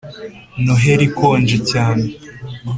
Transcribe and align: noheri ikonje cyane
noheri 0.63 1.03
ikonje 1.09 1.57
cyane 1.71 2.05